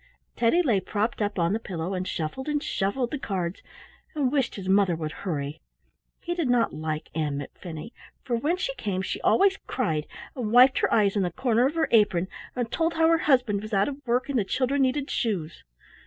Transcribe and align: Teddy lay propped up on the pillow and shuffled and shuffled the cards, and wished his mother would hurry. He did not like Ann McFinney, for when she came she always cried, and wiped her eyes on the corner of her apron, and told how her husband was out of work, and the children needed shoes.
Teddy 0.35 0.63
lay 0.63 0.79
propped 0.79 1.21
up 1.21 1.37
on 1.37 1.53
the 1.53 1.59
pillow 1.59 1.93
and 1.93 2.07
shuffled 2.07 2.47
and 2.49 2.63
shuffled 2.63 3.11
the 3.11 3.19
cards, 3.19 3.61
and 4.15 4.31
wished 4.31 4.55
his 4.55 4.67
mother 4.67 4.95
would 4.95 5.11
hurry. 5.11 5.61
He 6.21 6.33
did 6.33 6.49
not 6.49 6.73
like 6.73 7.11
Ann 7.13 7.37
McFinney, 7.37 7.91
for 8.23 8.35
when 8.35 8.57
she 8.57 8.73
came 8.73 9.03
she 9.03 9.21
always 9.21 9.57
cried, 9.67 10.07
and 10.35 10.51
wiped 10.51 10.79
her 10.79 10.91
eyes 10.91 11.15
on 11.15 11.21
the 11.21 11.29
corner 11.31 11.67
of 11.67 11.75
her 11.75 11.87
apron, 11.91 12.27
and 12.55 12.71
told 12.71 12.95
how 12.95 13.07
her 13.09 13.19
husband 13.29 13.61
was 13.61 13.73
out 13.75 13.87
of 13.87 14.01
work, 14.07 14.27
and 14.27 14.39
the 14.39 14.43
children 14.43 14.81
needed 14.81 15.11
shoes. 15.11 15.63